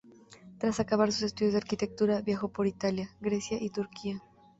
[0.57, 4.19] Tras acabar sus estudios de arquitectura viajó por Italia, Grecia y Turquía.